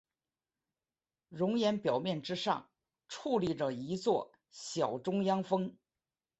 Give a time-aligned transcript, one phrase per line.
[1.29, 2.71] 熔岩表面之上
[3.07, 5.77] 矗立着一座小中央峰。